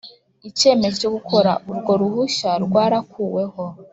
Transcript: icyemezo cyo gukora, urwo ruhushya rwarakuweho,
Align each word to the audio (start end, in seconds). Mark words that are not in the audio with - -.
icyemezo 0.49 0.95
cyo 1.01 1.09
gukora, 1.15 1.51
urwo 1.69 1.91
ruhushya 2.01 2.51
rwarakuweho, 2.65 3.63